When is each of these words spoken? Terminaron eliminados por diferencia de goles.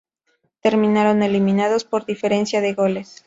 Terminaron 0.63 1.21
eliminados 1.21 1.83
por 1.85 2.07
diferencia 2.07 2.59
de 2.59 2.73
goles. 2.73 3.19